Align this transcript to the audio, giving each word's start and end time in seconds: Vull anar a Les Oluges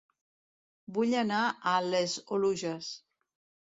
Vull 0.95 1.13
anar 1.21 1.43
a 1.45 1.77
Les 1.93 2.19
Oluges 2.41 2.95